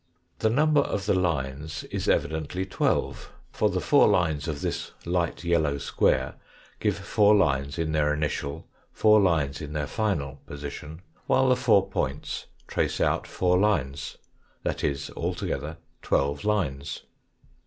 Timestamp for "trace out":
12.67-13.27